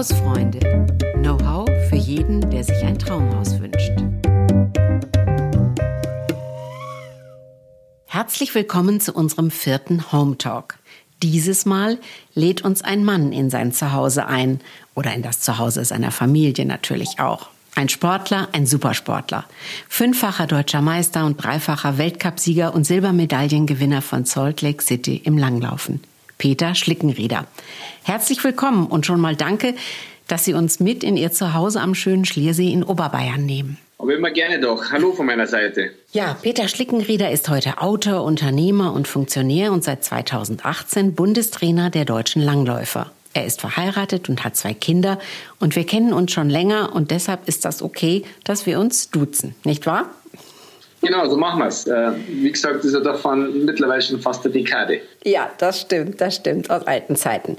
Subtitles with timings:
[0.00, 0.60] Hausfreunde.
[1.16, 3.92] Know-how für jeden, der sich ein Traumhaus wünscht.
[8.06, 10.78] Herzlich willkommen zu unserem vierten Home Talk.
[11.22, 11.98] Dieses Mal
[12.34, 14.60] lädt uns ein Mann in sein Zuhause ein
[14.94, 17.50] oder in das Zuhause seiner Familie natürlich auch.
[17.74, 19.44] Ein Sportler, ein Supersportler.
[19.86, 26.00] Fünffacher deutscher Meister und dreifacher Weltcupsieger und Silbermedaillengewinner von Salt Lake City im Langlaufen.
[26.40, 27.46] Peter Schlickenrieder.
[28.02, 29.74] Herzlich willkommen und schon mal danke,
[30.26, 33.76] dass Sie uns mit in Ihr Zuhause am schönen Schliersee in Oberbayern nehmen.
[33.98, 34.90] Aber immer gerne doch.
[34.90, 35.90] Hallo von meiner Seite.
[36.12, 42.40] Ja, Peter Schlickenrieder ist heute Autor, Unternehmer und Funktionär und seit 2018 Bundestrainer der deutschen
[42.40, 43.12] Langläufer.
[43.34, 45.18] Er ist verheiratet und hat zwei Kinder
[45.58, 49.54] und wir kennen uns schon länger und deshalb ist das okay, dass wir uns duzen,
[49.64, 50.08] nicht wahr?
[51.02, 51.86] Genau, so machen wir es.
[51.86, 55.00] Äh, wie gesagt, das ist ja doch von mittlerweile schon fast eine Dekade.
[55.24, 57.56] Ja, das stimmt, das stimmt, aus alten Zeiten.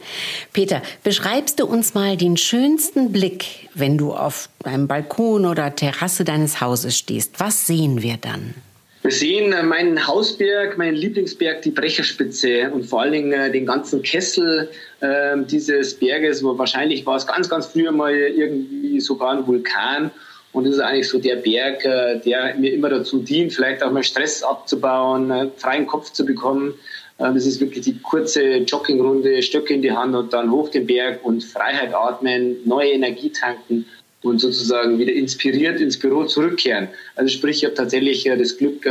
[0.54, 6.24] Peter, beschreibst du uns mal den schönsten Blick, wenn du auf einem Balkon oder Terrasse
[6.24, 7.40] deines Hauses stehst?
[7.40, 8.54] Was sehen wir dann?
[9.02, 13.66] Wir sehen äh, meinen Hausberg, meinen Lieblingsberg, die Brecherspitze und vor allen Dingen äh, den
[13.66, 14.70] ganzen Kessel
[15.00, 20.12] äh, dieses Berges, wo wahrscheinlich war es ganz, ganz früher mal irgendwie sogar ein Vulkan.
[20.54, 23.92] Und das ist eigentlich so der Berg, äh, der mir immer dazu dient, vielleicht auch
[23.92, 26.74] mal Stress abzubauen, äh, freien Kopf zu bekommen.
[27.18, 30.86] Äh, das ist wirklich die kurze Joggingrunde, Stöcke in die Hand und dann hoch den
[30.88, 33.86] Berg und Freiheit atmen, neue Energie tanken
[34.24, 36.90] und sozusagen wieder inspiriert ins Büro zurückkehren.
[37.16, 38.88] Also sprich, ich habe tatsächlich das Glück,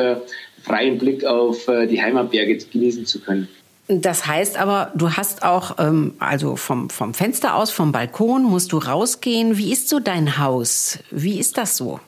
[0.65, 3.47] freien Blick auf die Heimatberge genießen zu können.
[3.93, 8.71] Das heißt aber, du hast auch, ähm, also vom, vom Fenster aus, vom Balkon, musst
[8.71, 9.57] du rausgehen.
[9.57, 11.01] Wie ist so dein Haus?
[11.11, 11.99] Wie ist das so?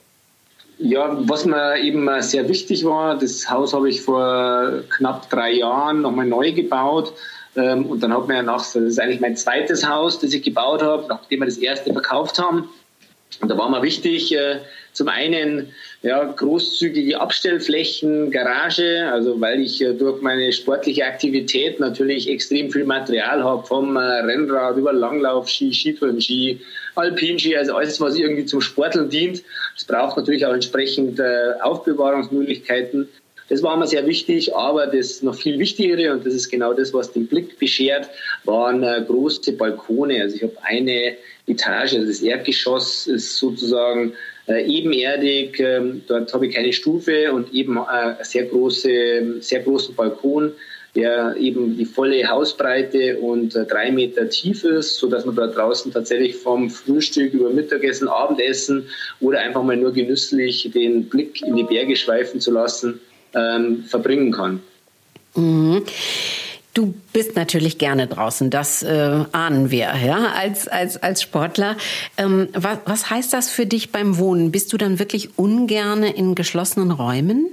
[0.77, 6.01] Ja, was mir eben sehr wichtig war, das Haus habe ich vor knapp drei Jahren
[6.01, 7.13] nochmal neu gebaut.
[7.57, 10.41] Ähm, und dann hat man ja nach, das ist eigentlich mein zweites Haus, das ich
[10.41, 12.69] gebaut habe, nachdem wir das erste verkauft haben.
[13.41, 14.59] Und da war mir wichtig, äh,
[14.93, 22.29] zum einen ja, großzügige Abstellflächen, Garage, also weil ich äh, durch meine sportliche Aktivität natürlich
[22.29, 26.61] extrem viel Material habe, vom äh, Rennrad über Langlaufski, Skitourenski,
[26.95, 29.43] Alpinski, also alles, was irgendwie zum Sporteln dient.
[29.75, 33.09] Es braucht natürlich auch entsprechend äh, Aufbewahrungsmöglichkeiten.
[33.53, 36.91] Das war mir sehr wichtig, aber das noch viel Wichtigere, und das ist genau das,
[36.91, 38.09] was den Blick beschert,
[38.45, 40.23] waren äh, große Balkone.
[40.23, 44.13] Also ich habe eine Etage, also das Erdgeschoss ist sozusagen
[44.47, 45.59] äh, ebenerdig.
[45.59, 50.53] Ähm, dort habe ich keine Stufe und eben äh, sehr große, sehr großen Balkon,
[50.95, 55.93] der eben die volle Hausbreite und drei Meter tief ist, so dass man dort draußen
[55.93, 58.87] tatsächlich vom Frühstück über Mittagessen, Abendessen
[59.19, 62.99] oder einfach mal nur genüsslich den Blick in die Berge schweifen zu lassen,
[63.33, 64.61] ähm, verbringen kann.
[65.35, 65.83] Mhm.
[66.73, 71.77] Du bist natürlich gerne draußen, das äh, ahnen wir, ja, als, als, als Sportler.
[72.17, 74.51] Ähm, was, was heißt das für dich beim Wohnen?
[74.51, 77.51] Bist du dann wirklich ungerne in geschlossenen Räumen?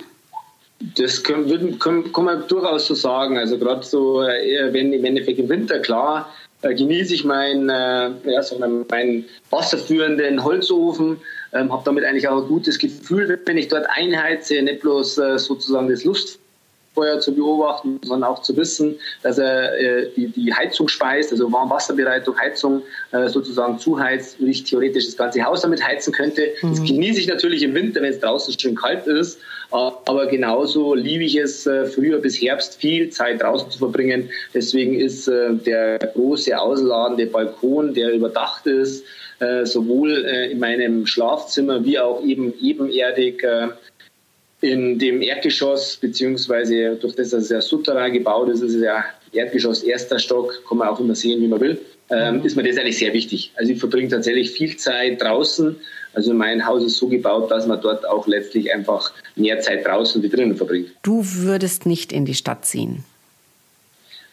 [0.97, 3.37] Das können, können, kann man durchaus so sagen.
[3.37, 6.33] Also gerade so, äh, wenn im Endeffekt im Winter, klar,
[6.63, 11.19] äh, genieße ich meinen, äh, ja, so meinen wasserführenden Holzofen,
[11.53, 15.38] ähm, habe damit eigentlich auch ein gutes Gefühl, wenn ich dort einheize, nicht bloß äh,
[15.38, 16.41] sozusagen das Lust
[16.94, 21.50] Feuer zu beobachten, sondern auch zu wissen, dass er äh, die, die Heizung speist, also
[21.53, 26.49] Warmwasserbereitung, Heizung äh, sozusagen zuheizt und ich theoretisch das ganze Haus damit heizen könnte.
[26.62, 26.71] Mhm.
[26.71, 29.39] Das genieße ich natürlich im Winter, wenn es draußen schön kalt ist,
[29.72, 34.28] äh, aber genauso liebe ich es, äh, früher bis Herbst viel Zeit draußen zu verbringen.
[34.53, 39.05] Deswegen ist äh, der große ausladende Balkon, der überdacht ist,
[39.41, 40.12] äh, sowohl
[40.51, 43.45] in meinem Schlafzimmer wie auch eben ebenerdig
[44.61, 49.05] in dem Erdgeschoss, beziehungsweise durch das, dass es ja Souterrain gebaut ist, ist es ja
[49.33, 51.81] Erdgeschoss, erster Stock, kann man auch immer sehen, wie man will,
[52.11, 52.45] ähm, mhm.
[52.45, 53.53] ist mir das eigentlich sehr wichtig.
[53.56, 55.77] Also ich verbringe tatsächlich viel Zeit draußen.
[56.12, 60.22] Also mein Haus ist so gebaut, dass man dort auch letztlich einfach mehr Zeit draußen
[60.22, 60.91] wie drinnen verbringt.
[61.03, 63.05] Du würdest nicht in die Stadt ziehen?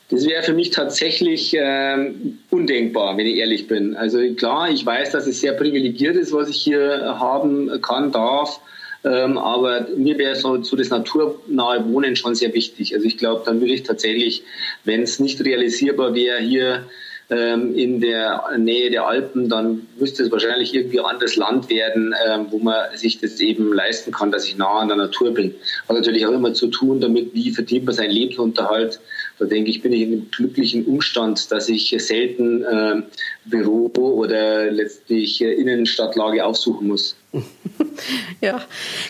[0.10, 3.96] Das wäre für mich tatsächlich ähm, undenkbar, wenn ich ehrlich bin.
[3.96, 8.62] Also klar, ich weiß, dass es sehr privilegiert ist, was ich hier haben kann, darf.
[9.04, 12.96] Ähm, aber mir wäre so, so das naturnahe Wohnen schon sehr wichtig.
[12.96, 14.44] Also ich glaube, dann würde ich tatsächlich,
[14.86, 16.86] wenn es nicht realisierbar wäre, hier
[17.30, 22.48] ähm, in der Nähe der Alpen, dann müsste es wahrscheinlich irgendwie anderes Land werden, ähm,
[22.50, 25.54] wo man sich das eben leisten kann, dass ich nah an der Natur bin.
[25.88, 29.00] Hat natürlich auch immer zu tun damit, wie verdient man seinen Lebensunterhalt.
[29.40, 33.02] Da denke ich, bin ich in einem glücklichen Umstand, dass ich selten äh,
[33.46, 37.16] Büro oder letztlich äh, Innenstadtlage aufsuchen muss.
[38.42, 38.62] ja,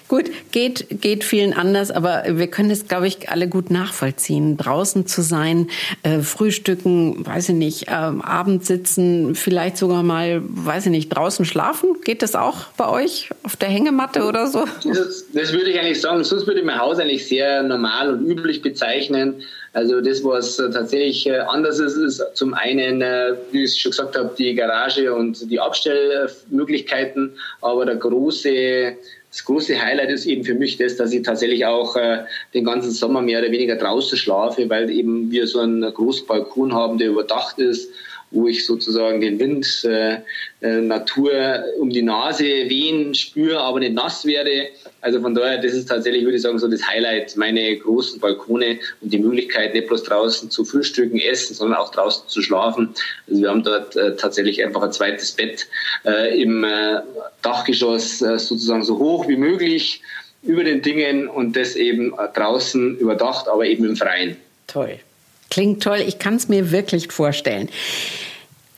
[0.07, 4.57] gut, geht, geht vielen anders, aber wir können es, glaube ich, alle gut nachvollziehen.
[4.57, 5.69] Draußen zu sein,
[6.03, 11.45] äh, frühstücken, weiß ich nicht, äh, Abend sitzen, vielleicht sogar mal, weiß ich nicht, draußen
[11.45, 12.01] schlafen.
[12.03, 14.65] Geht das auch bei euch auf der Hängematte oder so?
[14.83, 16.23] Das, das würde ich eigentlich sagen.
[16.23, 19.41] Sonst würde ich mein Haus eigentlich sehr normal und üblich bezeichnen.
[19.77, 24.18] Also das, was tatsächlich äh, anders ist, ist zum einen, äh, wie ich schon gesagt
[24.18, 28.97] habe, die Garage und die Abstellmöglichkeiten, aber der große
[29.29, 32.24] das große Highlight ist eben für mich das, dass ich tatsächlich auch äh,
[32.56, 36.73] den ganzen Sommer mehr oder weniger draußen schlafe, weil eben wir so einen großen Balkon
[36.73, 37.91] haben, der überdacht ist
[38.31, 40.18] wo ich sozusagen den Wind, äh,
[40.62, 44.68] äh, Natur um die Nase wehen spüre, aber nicht nass werde.
[45.01, 48.79] Also von daher, das ist tatsächlich, würde ich sagen, so das Highlight, meine großen Balkone
[49.01, 52.94] und die Möglichkeit, nicht bloß draußen zu frühstücken, essen, sondern auch draußen zu schlafen.
[53.29, 55.68] Also wir haben dort äh, tatsächlich einfach ein zweites Bett
[56.06, 57.00] äh, im äh,
[57.41, 60.01] Dachgeschoss äh, sozusagen so hoch wie möglich
[60.44, 64.38] über den Dingen und das eben draußen überdacht, aber eben im Freien.
[64.68, 65.00] Toll.
[65.49, 67.69] Klingt toll, ich kann es mir wirklich vorstellen.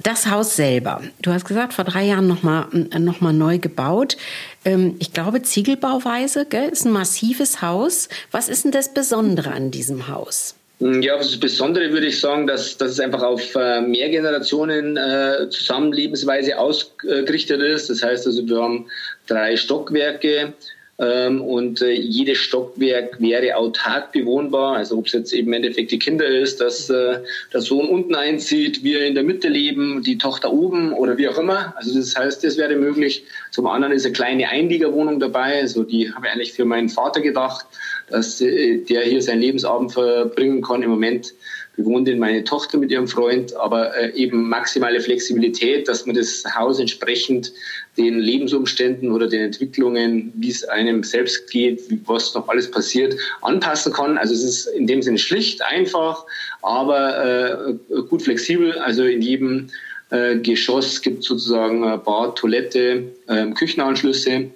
[0.03, 2.67] Das Haus selber, du hast gesagt, vor drei Jahren nochmal
[2.97, 4.15] noch mal neu gebaut.
[4.63, 6.69] Ähm, ich glaube, Ziegelbauweise, gell?
[6.69, 8.07] ist ein massives Haus.
[8.31, 10.55] Was ist denn das Besondere an diesem Haus?
[10.79, 15.49] Ja, das Besondere würde ich sagen, dass, dass es einfach auf äh, mehr Generationen äh,
[15.49, 17.89] Zusammenlebensweise ausgerichtet ist.
[17.89, 18.87] Das heißt also, wir haben
[19.27, 20.53] drei Stockwerke,
[20.99, 24.75] und äh, jedes Stockwerk wäre autark bewohnbar.
[24.75, 27.19] Also ob es jetzt eben im Endeffekt die Kinder ist, dass äh,
[27.53, 31.37] der Sohn unten einzieht, wir in der Mitte leben, die Tochter oben oder wie auch
[31.37, 31.73] immer.
[31.77, 33.23] Also das heißt, das wäre möglich.
[33.51, 35.61] Zum anderen ist eine kleine Einliegerwohnung dabei.
[35.61, 37.65] Also die habe ich eigentlich für meinen Vater gedacht,
[38.09, 40.83] dass äh, der hier seinen Lebensabend verbringen kann.
[40.83, 41.33] Im Moment
[41.79, 46.43] bewohnt in meine Tochter mit ihrem Freund, aber äh, eben maximale Flexibilität, dass man das
[46.53, 47.53] Haus entsprechend
[47.97, 53.93] den Lebensumständen oder den Entwicklungen, wie es einem selbst geht, was noch alles passiert, anpassen
[53.93, 54.17] kann.
[54.17, 56.25] Also es ist in dem Sinne schlicht, einfach,
[56.61, 58.73] aber äh, gut flexibel.
[58.79, 59.69] Also in jedem
[60.09, 64.51] äh, Geschoss gibt es sozusagen Bad, Toilette, äh, Küchenanschlüsse ähm,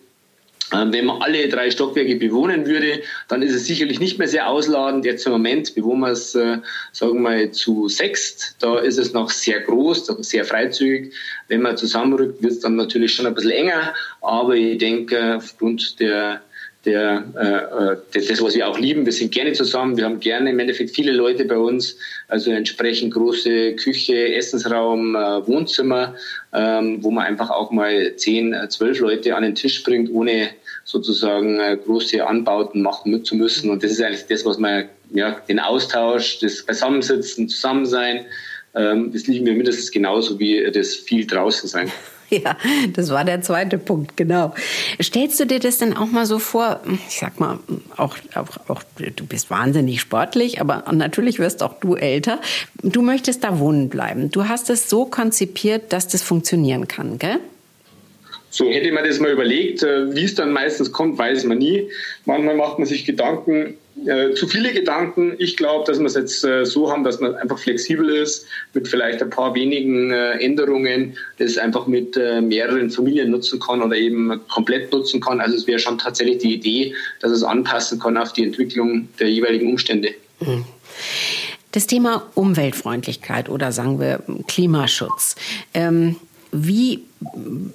[0.73, 5.05] wenn man alle drei Stockwerke bewohnen würde, dann ist es sicherlich nicht mehr sehr ausladend.
[5.05, 6.57] Jetzt im Moment bewohnen wir es, äh,
[6.91, 8.55] sagen wir mal, zu sechst.
[8.59, 11.13] Da ist es noch sehr groß, sehr freizügig.
[11.47, 13.93] Wenn man zusammenrückt, wird es dann natürlich schon ein bisschen enger.
[14.21, 16.41] Aber ich denke, aufgrund der
[16.85, 19.05] der, äh, äh das, was wir auch lieben.
[19.05, 19.95] Wir sind gerne zusammen.
[19.97, 21.97] Wir haben gerne im Endeffekt viele Leute bei uns.
[22.27, 26.15] Also entsprechend große Küche, Essensraum, äh, Wohnzimmer,
[26.51, 30.49] ähm, wo man einfach auch mal zehn, zwölf Leute an den Tisch bringt, ohne
[30.83, 33.69] sozusagen äh, große Anbauten machen zu müssen.
[33.69, 38.25] Und das ist eigentlich das, was man, ja, den Austausch, das Beisammensitzen, Zusammensein,
[38.75, 41.91] ähm, das liegen mir mindestens genauso wie das viel draußen sein.
[42.29, 42.57] Ja,
[42.93, 44.55] das war der zweite Punkt, genau.
[44.99, 47.59] Stellst du dir das denn auch mal so vor, ich sag mal,
[47.95, 52.39] auch, auch, auch du bist wahnsinnig sportlich, aber natürlich wirst auch du älter.
[52.81, 54.31] Du möchtest da wohnen bleiben.
[54.31, 57.39] Du hast es so konzipiert, dass das funktionieren kann, gell?
[58.53, 59.81] So hätte man das mal überlegt.
[59.81, 61.89] Äh, wie es dann meistens kommt, weiß man nie.
[62.25, 65.33] Manchmal macht man sich Gedanken, äh, zu viele Gedanken.
[65.39, 68.45] Ich glaube, dass wir es jetzt äh, so haben, dass man einfach flexibel ist,
[68.75, 73.81] mit vielleicht ein paar wenigen äh, Änderungen, das einfach mit äh, mehreren Familien nutzen kann
[73.81, 75.41] oder eben komplett nutzen kann.
[75.41, 79.31] Also es wäre schon tatsächlich die Idee, dass es anpassen kann auf die Entwicklung der
[79.31, 80.09] jeweiligen Umstände.
[80.41, 80.65] Mhm.
[81.71, 85.35] Das Thema Umweltfreundlichkeit oder sagen wir Klimaschutz.
[85.73, 86.17] Ähm
[86.53, 87.03] wie,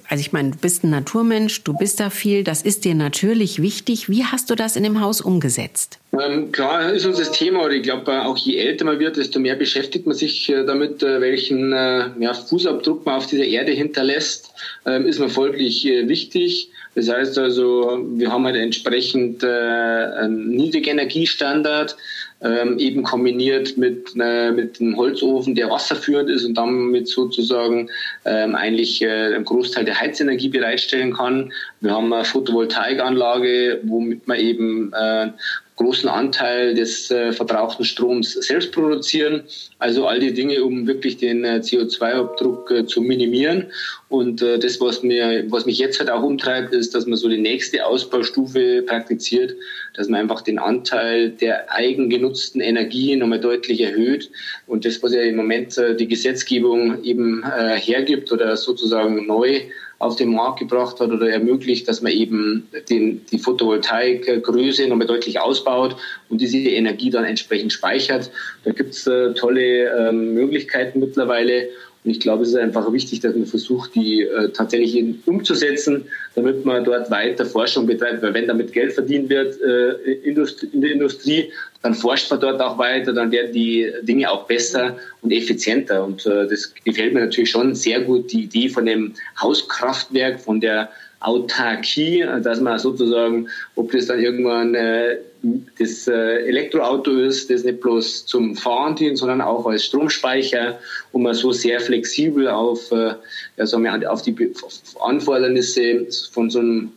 [0.07, 3.61] also ich meine, du bist ein Naturmensch, du bist da viel, das ist dir natürlich
[3.61, 4.09] wichtig.
[4.09, 5.98] Wie hast du das in dem Haus umgesetzt?
[6.11, 9.17] Ähm, klar ist uns das Thema, oder ich glaube, äh, auch je älter man wird,
[9.17, 13.73] desto mehr beschäftigt man sich äh, damit, äh, welchen ja, Fußabdruck man auf dieser Erde
[13.73, 14.51] hinterlässt,
[14.87, 16.71] ähm, ist mir folglich wichtig.
[16.95, 21.95] Das heißt also, wir haben halt entsprechend einen Niedrigenergiestandard
[22.41, 27.89] ähm, eben kombiniert mit, äh, mit einem Holzofen, der wasserführend ist und damit sozusagen
[28.25, 31.51] ähm, eigentlich äh, einen Großteil der Heizenergie bereitstellen kann.
[31.81, 35.27] Wir haben eine Photovoltaikanlage, womit man eben äh,
[35.79, 39.43] großen Anteil des äh, verbrauchten Stroms selbst produzieren.
[39.79, 43.71] Also all die Dinge, um wirklich den äh, CO2-Abdruck äh, zu minimieren.
[44.09, 47.29] Und äh, das, was, mir, was mich jetzt halt auch umtreibt, ist, dass man so
[47.29, 49.55] die nächste Ausbaustufe praktiziert,
[49.95, 54.29] dass man einfach den Anteil der eigengenutzten Energie nochmal deutlich erhöht.
[54.67, 59.61] Und das, was ja im Moment äh, die Gesetzgebung eben äh, hergibt oder sozusagen neu
[59.99, 65.39] auf den Markt gebracht hat oder ermöglicht, dass man eben den, die Photovoltaikgröße nochmal deutlich
[65.39, 65.97] ausbaut
[66.29, 68.31] und diese Energie dann entsprechend speichert.
[68.63, 71.67] Da gibt es äh, tolle ähm, Möglichkeiten mittlerweile.
[72.05, 76.63] Und ich glaube, es ist einfach wichtig, dass man versucht, die äh, tatsächlich umzusetzen, damit
[76.63, 78.23] man dort weiter Forschung betreibt.
[78.23, 82.77] Weil wenn damit Geld verdient wird äh, in der Industrie, dann forscht man dort auch
[82.77, 86.03] weiter, dann werden die Dinge auch besser und effizienter.
[86.03, 90.59] Und äh, das gefällt mir natürlich schon sehr gut, die Idee von dem Hauskraftwerk, von
[90.59, 90.89] der
[91.21, 95.17] Autarkie, dass man sozusagen, ob das dann irgendwann äh,
[95.77, 100.79] das äh, Elektroauto ist, das nicht bloß zum Fahren dient, sondern auch als Stromspeicher
[101.11, 103.15] und man so sehr flexibel auf, äh,
[103.59, 104.35] ja, sagen wir, auf die
[105.01, 106.91] Anfordernisse von so einem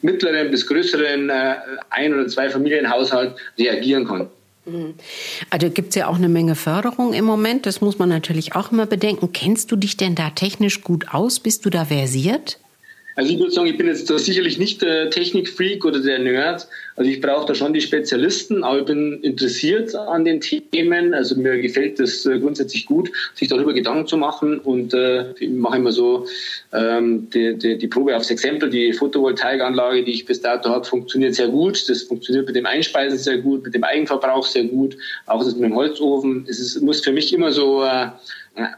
[0.00, 1.56] mittleren bis größeren äh,
[1.90, 4.28] Ein- oder zwei Familienhaushalt reagieren kann.
[4.64, 4.94] Mhm.
[5.50, 8.72] Also gibt es ja auch eine Menge Förderung im Moment, das muss man natürlich auch
[8.72, 9.32] immer bedenken.
[9.32, 11.38] Kennst du dich denn da technisch gut aus?
[11.38, 12.58] Bist du da versiert?
[13.20, 16.66] Also ich würde sagen, ich bin jetzt da sicherlich nicht der Technikfreak oder der Nerd.
[16.96, 21.12] Also ich brauche da schon die Spezialisten, aber ich bin interessiert an den Themen.
[21.12, 24.58] Also mir gefällt das äh, grundsätzlich gut, sich darüber Gedanken zu machen.
[24.60, 26.24] Und äh, ich mache immer so
[26.72, 28.70] ähm, die, die, die Probe aufs Exempel.
[28.70, 31.90] Die Photovoltaikanlage, die ich bis dato habe, funktioniert sehr gut.
[31.90, 34.96] Das funktioniert mit dem Einspeisen sehr gut, mit dem Eigenverbrauch sehr gut.
[35.26, 36.46] Auch das mit dem Holzofen.
[36.48, 37.84] Es ist, muss für mich immer so...
[37.84, 38.06] Äh,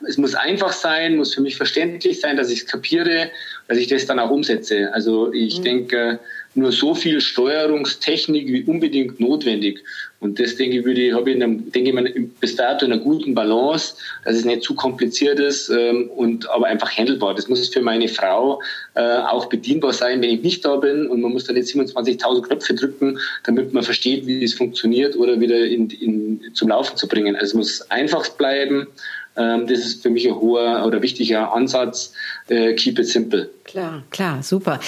[0.07, 3.31] es muss einfach sein, muss für mich verständlich sein, dass ich es kapiere,
[3.69, 4.93] dass ich das dann auch umsetze.
[4.93, 5.65] Also ich mhm.
[5.65, 6.21] denke,
[6.55, 9.83] nur so viel Steuerungstechnik wie unbedingt notwendig.
[10.21, 13.03] Und das denke ich, würde, habe ich in einem, denke ich bis dato in einer
[13.03, 17.35] guten Balance, dass es nicht zu kompliziert ist ähm, und aber einfach handelbar.
[17.35, 18.61] Das muss für meine Frau
[18.95, 22.43] äh, auch bedienbar sein, wenn ich nicht da bin und man muss dann nicht 27.000
[22.43, 27.09] Knöpfe drücken, damit man versteht, wie es funktioniert oder wieder in, in, zum Laufen zu
[27.09, 27.35] bringen.
[27.35, 28.87] Also es muss einfach bleiben
[29.35, 32.13] das ist für mich ein hoher oder wichtiger Ansatz.
[32.49, 33.49] Äh, keep it simple.
[33.65, 34.79] Klar, klar, super.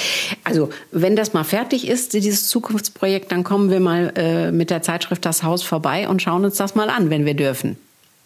[0.45, 4.83] Also wenn das mal fertig ist, dieses Zukunftsprojekt, dann kommen wir mal äh, mit der
[4.83, 7.77] Zeitschrift Das Haus vorbei und schauen uns das mal an, wenn wir dürfen.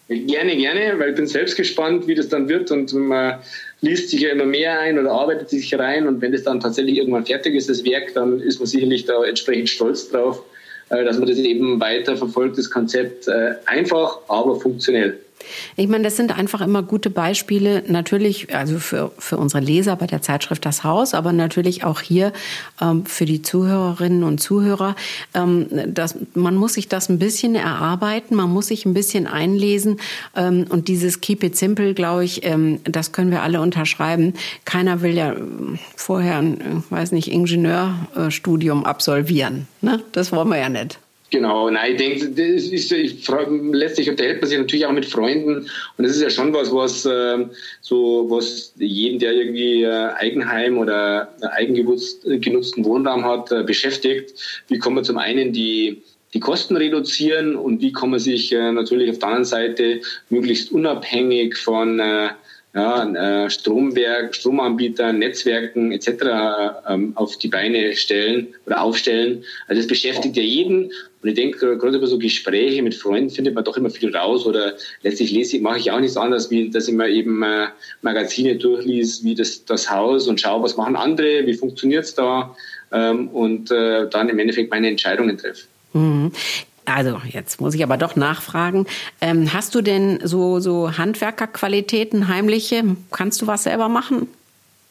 [0.09, 3.41] Gerne, gerne, weil ich bin selbst gespannt, wie das dann wird und man
[3.83, 6.97] liest sich ja immer mehr ein oder arbeitet sich rein und wenn das dann tatsächlich
[6.97, 10.43] irgendwann fertig ist, das Werk, dann ist man sicherlich da entsprechend stolz drauf,
[10.89, 15.19] äh, dass man das eben weiter verfolgt, das Konzept äh, einfach, aber funktionell.
[15.77, 20.07] Ich meine, das sind einfach immer gute Beispiele, natürlich, also für, für unsere Leser bei
[20.07, 22.33] der Zeitschrift Das Haus, aber natürlich auch hier
[22.81, 24.97] ähm, für die Zuhörerinnen und Zuhörer.
[25.35, 30.01] Ähm, das, man muss sich das ein bisschen erarbeiten, man muss sich ein bisschen einlesen
[30.37, 34.35] ähm, und dieses Keep it simple, glaube ich, ähm, das können wir alle unterschreiben.
[34.65, 39.69] Keiner will ja ähm, vorher ein, weiß nicht, Ingenieurstudium absolvieren.
[39.81, 40.03] Ne?
[40.13, 40.99] Das wollen wir ja nicht.
[41.31, 43.29] Genau, nein, ich denke, das ist, ich
[43.73, 45.69] letztlich unterhält man sich natürlich auch mit Freunden und
[45.99, 47.45] das ist ja schon was, was äh,
[47.83, 54.33] so, was jeden, der irgendwie äh, Eigenheim oder eigengenutzten Wohnraum hat, äh, beschäftigt.
[54.69, 56.03] Wie kann man zum einen die
[56.35, 60.73] die Kosten reduzieren und wie kann man sich äh, natürlich auf der anderen Seite möglichst
[60.73, 62.29] unabhängig von äh,
[62.79, 66.09] ja, äh, Stromwerk, Stromanbietern, Netzwerken etc.
[66.89, 69.43] Ähm, auf die Beine stellen oder aufstellen.
[69.67, 70.93] Also das beschäftigt ja jeden.
[71.21, 74.47] Und ich denke, gerade über so Gespräche mit Freunden findet man doch immer viel raus.
[74.47, 77.67] Oder letztlich lese ich, mache ich auch nichts anderes, wie dass ich mir eben äh,
[78.03, 82.55] Magazine durchlies, wie das, das Haus und schaue, was machen andere, wie funktioniert's da
[82.93, 85.67] ähm, und äh, dann im Endeffekt meine Entscheidungen treffe.
[85.95, 86.31] Mhm.
[86.89, 88.87] Also, jetzt muss ich aber doch nachfragen.
[89.21, 92.83] Ähm, hast du denn so, so Handwerkerqualitäten, heimliche?
[93.11, 94.29] Kannst du was selber machen?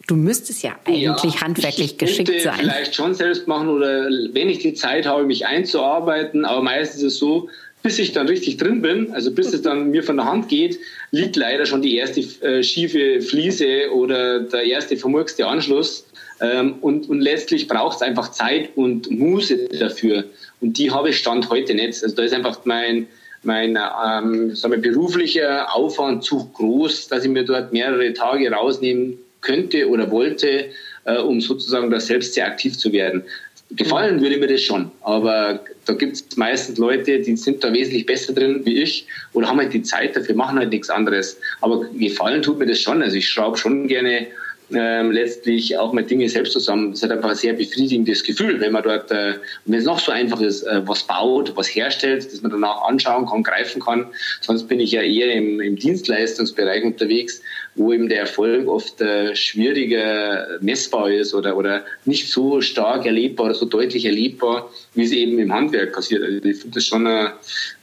[0.06, 2.60] Du müsstest ja eigentlich ja, handwerklich ich geschickt sein.
[2.60, 6.46] Vielleicht schon selbst machen oder wenn ich die Zeit habe, mich einzuarbeiten.
[6.46, 7.50] Aber meistens ist es so,
[7.84, 10.80] bis ich dann richtig drin bin, also bis es dann mir von der Hand geht,
[11.12, 16.06] liegt leider schon die erste äh, schiefe Fliese oder der erste vermurkste Anschluss.
[16.40, 20.26] Ähm, und, und letztlich braucht es einfach Zeit und Muße dafür.
[20.62, 22.04] Und die habe ich Stand heute nicht.
[22.04, 23.08] Also da ist einfach mein,
[23.44, 29.18] mein ähm, sagen wir, beruflicher Aufwand zu groß, dass ich mir dort mehrere Tage rausnehmen
[29.42, 30.66] könnte oder wollte,
[31.06, 33.24] äh, um sozusagen da selbst sehr aktiv zu werden.
[33.72, 38.06] Gefallen würde mir das schon, aber da gibt es meistens Leute, die sind da wesentlich
[38.06, 41.38] besser drin wie ich oder haben halt die Zeit dafür, machen halt nichts anderes.
[41.60, 43.02] Aber gefallen tut mir das schon.
[43.02, 44.28] Also ich schraube schon gerne
[44.74, 46.92] ähm, letztlich auch mal Dinge selbst zusammen.
[46.92, 50.12] Das hat einfach ein sehr befriedigendes Gefühl, wenn man dort, äh, wenn es noch so
[50.12, 54.08] einfach ist, äh, was baut, was herstellt, dass man danach anschauen kann, greifen kann.
[54.42, 57.42] Sonst bin ich ja eher im, im Dienstleistungsbereich unterwegs,
[57.76, 63.48] wo eben der Erfolg oft äh, schwieriger messbar ist oder, oder nicht so stark erlebbar
[63.48, 66.24] oder so deutlich erlebbar, wie es eben im Handwerk passiert.
[66.24, 67.34] Also ich finde das schon eine,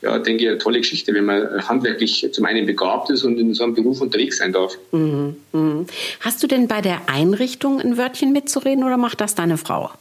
[0.03, 3.55] ja, denke ich, eine tolle Geschichte, wenn man handwerklich zum einen begabt ist und in
[3.55, 4.77] so einem Beruf unterwegs sein darf.
[4.91, 5.37] Mhm.
[5.53, 5.87] Mhm.
[6.21, 9.93] Hast du denn bei der Einrichtung ein Wörtchen mitzureden oder macht das deine Frau?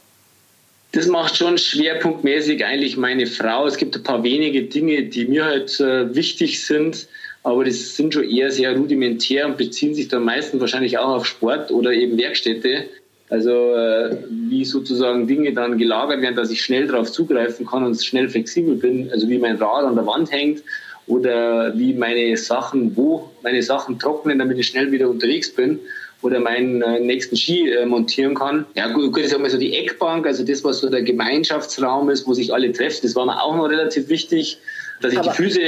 [0.90, 3.68] Das macht schon schwerpunktmäßig eigentlich meine Frau.
[3.68, 7.06] Es gibt ein paar wenige Dinge, die mir halt äh, wichtig sind,
[7.44, 11.26] aber das sind schon eher sehr rudimentär und beziehen sich dann meistens wahrscheinlich auch auf
[11.26, 12.86] Sport oder eben Werkstätte.
[13.30, 18.02] Also äh, wie sozusagen Dinge dann gelagert werden, dass ich schnell darauf zugreifen kann und
[18.02, 20.64] schnell flexibel bin, also wie mein Rad an der Wand hängt
[21.06, 25.78] oder wie meine Sachen, wo meine Sachen trocknen, damit ich schnell wieder unterwegs bin
[26.22, 28.64] oder meinen äh, nächsten Ski äh, montieren kann.
[28.74, 32.08] Ja gut, gut, ich sag mal so die Eckbank, also das, was so der Gemeinschaftsraum
[32.08, 34.58] ist, wo sich alle treffen, das war mir auch noch relativ wichtig,
[35.02, 35.60] dass ich Aber die Füße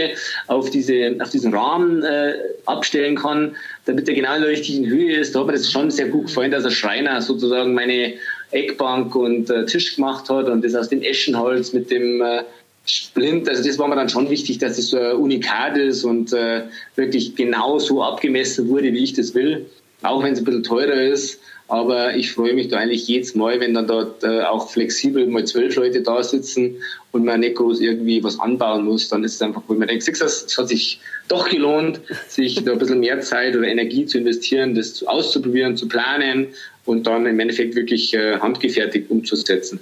[0.46, 5.16] auf, diese, auf diesen Rahmen äh, abstellen kann, damit er genau in der richtigen Höhe
[5.16, 5.34] ist.
[5.34, 8.14] Da hat mir das schon sehr gut gefallen, dass der Schreiner sozusagen meine
[8.52, 12.42] Eckbank und äh, Tisch gemacht hat und das aus dem Eschenholz mit dem äh,
[12.86, 16.32] Splint, also das war mir dann schon wichtig, dass es so ein Unikat ist und
[16.32, 16.62] äh,
[16.94, 19.66] wirklich genau so abgemessen wurde, wie ich das will
[20.02, 21.40] auch wenn es ein bisschen teurer ist.
[21.68, 25.44] Aber ich freue mich da eigentlich jedes Mal, wenn dann dort äh, auch flexibel mal
[25.44, 26.76] zwölf Leute da sitzen
[27.10, 29.08] und man nicht groß irgendwie was anbauen muss.
[29.08, 32.78] Dann ist es einfach, wo man denkt, es hat sich doch gelohnt, sich da ein
[32.78, 36.48] bisschen mehr Zeit oder Energie zu investieren, das auszuprobieren, zu planen
[36.84, 39.80] und dann im Endeffekt wirklich äh, handgefertigt umzusetzen.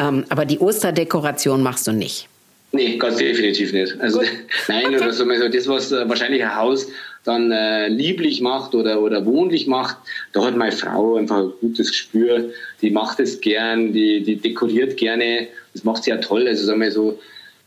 [0.00, 2.26] Ähm, aber die Osterdekoration machst du nicht?
[2.72, 4.00] Nee, ganz definitiv nicht.
[4.00, 4.22] Also,
[4.68, 4.96] nein, okay.
[4.96, 6.88] oder so, also das, was äh, wahrscheinlich ein Haus
[7.24, 9.96] dann äh, lieblich macht oder, oder wohnlich macht,
[10.32, 12.50] da hat meine Frau einfach ein gutes Gespür.
[12.80, 15.48] Die macht es gern, die, die dekoriert gerne.
[15.74, 16.48] Das macht sie ja toll.
[16.48, 17.18] Also sagen wir so,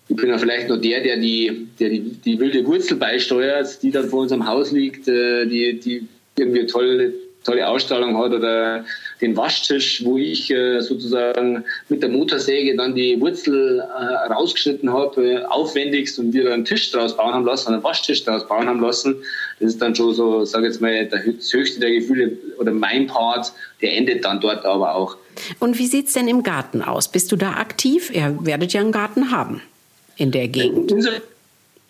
[0.08, 3.92] ich bin ja vielleicht noch der, der die, der die, die wilde Wurzel beisteuert, die
[3.92, 7.14] dann vor unserem Haus liegt, äh, die, die irgendwie toll
[7.44, 8.86] tolle Ausstrahlung hat oder
[9.24, 15.26] den Waschtisch, wo ich äh, sozusagen mit der Motorsäge dann die Wurzel äh, rausgeschnitten habe,
[15.26, 18.82] äh, aufwendigst und wir einen Tisch draus bauen haben lassen, einen Waschtisch draus bauen haben
[18.82, 19.16] lassen.
[19.60, 23.54] Das ist dann schon so, sage jetzt mal, der höchste der Gefühle oder mein Part,
[23.82, 25.16] der endet dann dort aber auch.
[25.60, 27.08] Und wie sieht's denn im Garten aus?
[27.08, 28.12] Bist du da aktiv?
[28.14, 29.62] Ihr werdet ja einen Garten haben
[30.18, 30.94] in der Gegend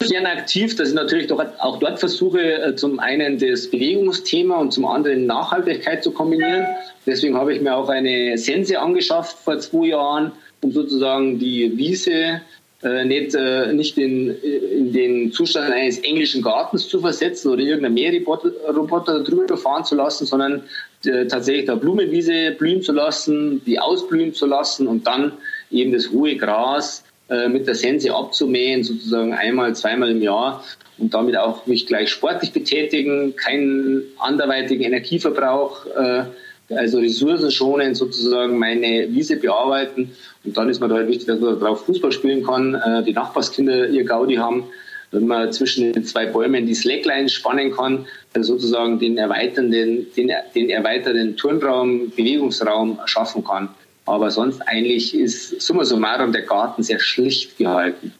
[0.09, 4.71] gerne aktiv, dass ich natürlich doch auch dort versuche, äh, zum einen das Bewegungsthema und
[4.71, 6.67] zum anderen Nachhaltigkeit zu kombinieren.
[7.05, 10.31] Deswegen habe ich mir auch eine Sense angeschafft vor zwei Jahren,
[10.61, 12.41] um sozusagen die Wiese
[12.83, 17.93] äh, nicht, äh, nicht in, in den Zustand eines englischen Gartens zu versetzen oder irgendeinen
[17.93, 20.63] Mähroboter drüber fahren zu lassen, sondern
[21.05, 25.31] äh, tatsächlich da Blumenwiese blühen zu lassen, die ausblühen zu lassen und dann
[25.71, 30.63] eben das hohe Gras äh, mit der Sense abzumähen, sozusagen einmal, zweimal im Jahr
[30.97, 36.23] und damit auch mich gleich sportlich betätigen, keinen anderweitigen Energieverbrauch, äh,
[36.69, 40.11] also ressourcenschonend sozusagen meine Wiese bearbeiten.
[40.43, 43.13] Und dann ist mir da halt wichtig, dass man darauf Fußball spielen kann, äh, die
[43.13, 44.65] Nachbarskinder ihr Gaudi haben,
[45.11, 50.31] wenn man zwischen den zwei Bäumen die Slackline spannen kann, also sozusagen den erweiternden, den,
[50.55, 53.69] den erweiterten Turnraum, Bewegungsraum schaffen kann.
[54.05, 58.13] Aber sonst eigentlich ist summa summarum der Garten sehr schlicht gehalten.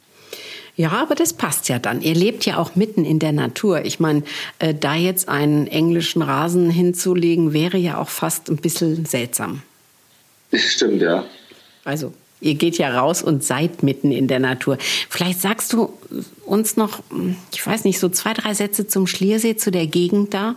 [0.76, 2.02] Ja, aber das passt ja dann.
[2.02, 3.86] Ihr lebt ja auch mitten in der Natur.
[3.86, 4.24] Ich meine,
[4.58, 9.62] äh, da jetzt einen englischen Rasen hinzulegen, wäre ja auch fast ein bisschen seltsam.
[10.50, 11.26] Das stimmt, ja.
[11.84, 14.78] Also, ihr geht ja raus und seid mitten in der Natur.
[15.10, 15.94] Vielleicht sagst du
[16.46, 17.02] uns noch,
[17.54, 20.56] ich weiß nicht, so zwei, drei Sätze zum Schliersee, zu der Gegend da?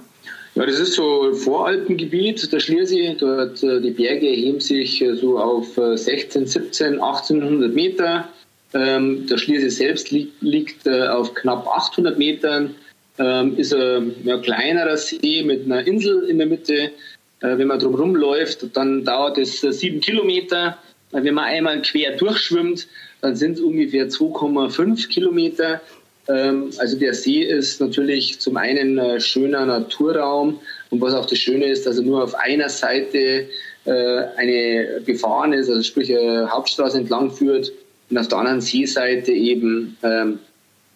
[0.56, 3.14] Ja, das ist so Voralpengebiet, der Schliersee.
[3.20, 8.26] Dort, äh, die Berge erheben sich äh, so auf 16, 17, 1800 Meter.
[8.72, 12.74] Ähm, der Schliersee selbst liegt, liegt äh, auf knapp 800 Metern.
[13.18, 16.90] Ähm, ist ein ja, kleinerer See mit einer Insel in der Mitte.
[17.40, 20.78] wenn man drumherum läuft, dann dauert es sieben Kilometer.
[21.10, 22.88] Wenn man einmal quer durchschwimmt,
[23.20, 25.82] dann sind es ungefähr 2,5 Kilometer.
[26.28, 30.60] Ähm, also der See ist natürlich zum einen ein schöner Naturraum
[30.90, 33.46] und was auch das Schöne ist, dass er nur auf einer Seite
[33.84, 37.72] äh, eine befahren ist, also sprich eine Hauptstraße entlang führt
[38.10, 40.38] und auf der anderen Seeseite eben ähm,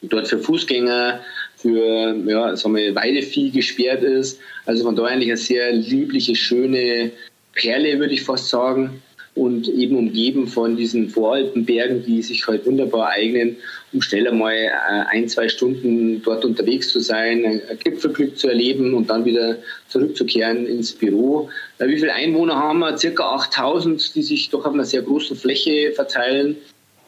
[0.03, 1.21] dort für Fußgänger,
[1.57, 4.41] für ja, sagen wir, Weidevieh gesperrt ist.
[4.67, 7.13] Also von daher eigentlich eine sehr liebliche, schöne
[7.53, 9.03] Perle, würde ich fast sagen
[9.35, 13.57] und eben umgeben von diesen Voralpenbergen, die sich halt wunderbar eignen,
[13.93, 14.71] um schneller mal äh,
[15.09, 20.67] ein, zwei Stunden dort unterwegs zu sein, ein Gipfelglück zu erleben und dann wieder zurückzukehren
[20.67, 21.49] ins Büro.
[21.79, 22.99] Äh, wie viele Einwohner haben wir?
[22.99, 26.57] Circa 8000, die sich doch auf einer sehr großen Fläche verteilen.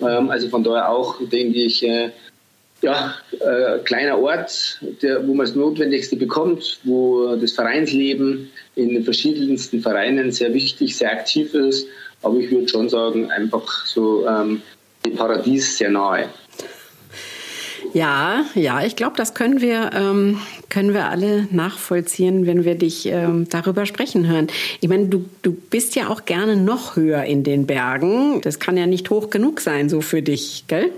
[0.00, 2.10] Ähm, also von daher auch, denke ich, äh,
[2.82, 9.04] ja, äh, kleiner Ort, der, wo man das Notwendigste bekommt, wo das Vereinsleben in den
[9.04, 11.86] verschiedensten Vereinen sehr wichtig, sehr aktiv ist
[12.22, 14.62] aber ich würde schon sagen, einfach so ähm,
[15.04, 16.28] dem Paradies sehr nahe.
[17.94, 20.38] Ja, ja, ich glaube, das können wir, ähm,
[20.70, 24.46] können wir alle nachvollziehen, wenn wir dich ähm, darüber sprechen hören.
[24.80, 28.40] Ich meine, du, du bist ja auch gerne noch höher in den Bergen.
[28.40, 30.90] Das kann ja nicht hoch genug sein, so für dich, gell?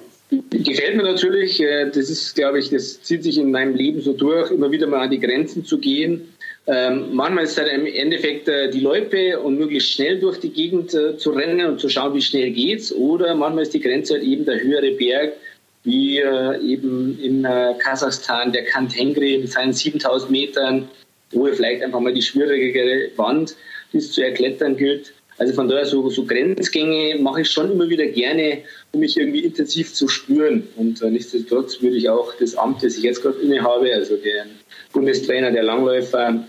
[0.51, 1.61] Gefällt mir natürlich.
[1.61, 4.87] Äh, das ist, glaube ich, das zieht sich in meinem Leben so durch, immer wieder
[4.87, 6.29] mal an die Grenzen zu gehen.
[6.67, 10.51] Ähm, manchmal ist es halt im Endeffekt äh, die Loipe und möglichst schnell durch die
[10.51, 12.93] Gegend äh, zu rennen und zu schauen, wie schnell geht's.
[12.93, 15.35] Oder manchmal ist die Grenze halt eben der höhere Berg,
[15.83, 20.89] wie äh, eben in äh, Kasachstan der Kantengri mit seinen 7000 Metern,
[21.33, 23.55] wo vielleicht einfach mal die schwierigere Wand,
[23.93, 25.13] es zu erklettern gilt.
[25.37, 29.45] Also von daher so, so Grenzgänge mache ich schon immer wieder gerne, um mich irgendwie
[29.45, 30.67] intensiv zu spüren.
[30.77, 34.47] Und äh, nichtsdestotrotz würde ich auch das Amt, das ich jetzt gerade innehabe, also der
[34.93, 36.47] Bundestrainer der Langläufer,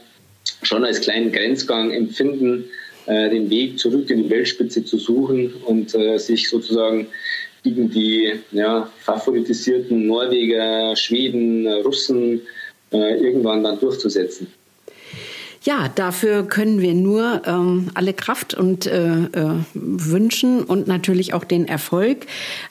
[0.66, 2.66] schon als kleinen Grenzgang empfinden,
[3.06, 7.08] äh, den Weg zurück in die Weltspitze zu suchen und äh, sich sozusagen
[7.64, 12.42] gegen die ja, favoritisierten Norweger, Schweden, Russen
[12.92, 14.48] äh, irgendwann dann durchzusetzen.
[15.66, 21.44] Ja, dafür können wir nur ähm, alle Kraft und äh, äh, wünschen und natürlich auch
[21.44, 22.28] den Erfolg.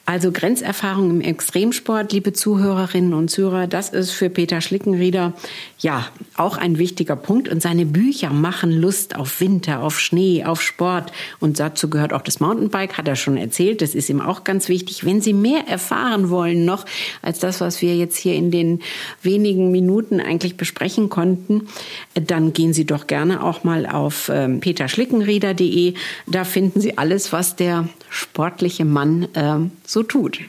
[0.07, 5.33] Also Grenzerfahrung im Extremsport, liebe Zuhörerinnen und Zuhörer, das ist für Peter Schlickenrieder
[5.81, 7.49] ja auch ein wichtiger Punkt.
[7.49, 11.11] Und seine Bücher machen Lust auf Winter, auf Schnee, auf Sport.
[11.41, 13.83] Und dazu gehört auch das Mountainbike, hat er schon erzählt.
[13.83, 15.05] Das ist ihm auch ganz wichtig.
[15.05, 16.85] Wenn Sie mehr erfahren wollen noch
[17.23, 18.83] als das, was wir jetzt hier in den
[19.21, 21.67] wenigen Minuten eigentlich besprechen konnten,
[22.15, 25.95] dann gehen Sie Sie doch gerne auch mal auf ähm, peterschlickenrieder.de.
[26.27, 30.41] Da finden Sie alles, was der sportliche Mann ähm, so tut.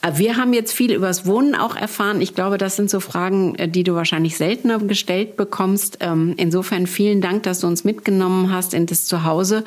[0.00, 2.20] Äh, wir haben jetzt viel übers Wohnen auch erfahren.
[2.20, 5.98] Ich glaube, das sind so Fragen, äh, die du wahrscheinlich seltener gestellt bekommst.
[6.00, 9.64] Ähm, insofern vielen Dank, dass du uns mitgenommen hast in das Zuhause.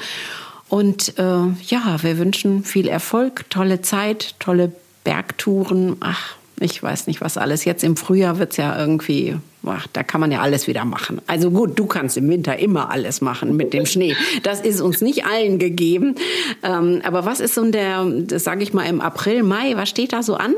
[0.69, 1.21] Und äh,
[1.67, 4.71] ja, wir wünschen viel Erfolg, tolle Zeit, tolle
[5.03, 5.97] Bergtouren.
[5.99, 7.65] Ach, ich weiß nicht, was alles.
[7.65, 11.21] Jetzt im Frühjahr wird es ja irgendwie, ach, da kann man ja alles wieder machen.
[11.27, 14.15] Also gut, du kannst im Winter immer alles machen mit dem Schnee.
[14.43, 16.15] Das ist uns nicht allen gegeben.
[16.63, 18.07] Ähm, aber was ist so in der,
[18.39, 20.55] sage ich mal, im April, Mai, was steht da so an?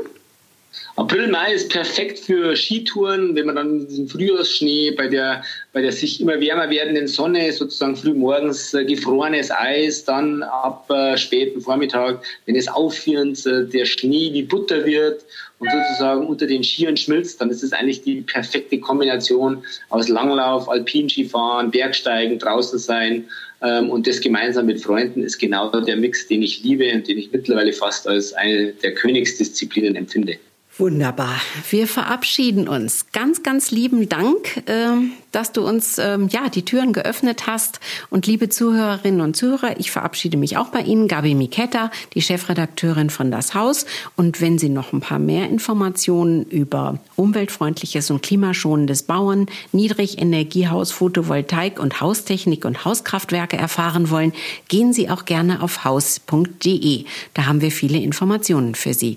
[0.96, 5.42] April, Mai ist perfekt für Skitouren, wenn man dann diesen Frühjahrsschnee bei der,
[5.74, 11.18] bei der sich immer wärmer werdenden Sonne, sozusagen frühmorgens äh, gefrorenes Eis, dann ab äh,
[11.18, 15.22] späten Vormittag, wenn es aufführend äh, der Schnee wie Butter wird
[15.58, 20.68] und sozusagen unter den Skiern schmilzt, dann ist es eigentlich die perfekte Kombination aus Langlauf,
[20.68, 23.24] Alpinskifahren, Bergsteigen, draußen sein
[23.62, 27.18] ähm, und das gemeinsam mit Freunden ist genau der Mix, den ich liebe und den
[27.18, 30.38] ich mittlerweile fast als eine der Königsdisziplinen empfinde.
[30.78, 31.40] Wunderbar.
[31.70, 33.06] Wir verabschieden uns.
[33.12, 37.80] Ganz, ganz lieben Dank, ähm, dass du uns ähm, ja die Türen geöffnet hast.
[38.10, 43.08] Und liebe Zuhörerinnen und Zuhörer, ich verabschiede mich auch bei Ihnen, Gabi Miketta, die Chefredakteurin
[43.08, 43.86] von Das Haus.
[44.16, 51.80] Und wenn Sie noch ein paar mehr Informationen über umweltfreundliches und klimaschonendes Bauen, Niedrigenergiehaus, Photovoltaik
[51.80, 54.34] und Haustechnik und Hauskraftwerke erfahren wollen,
[54.68, 57.06] gehen Sie auch gerne auf haus.de.
[57.32, 59.16] Da haben wir viele Informationen für Sie.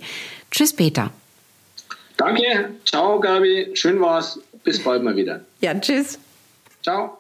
[0.52, 1.12] Tschüss, Peter.
[2.20, 4.40] Danke, ciao Gabi, schön war's.
[4.66, 5.40] Bis bald mal wieder.
[5.62, 6.20] Ja, tschüss.
[6.84, 7.19] Ciao.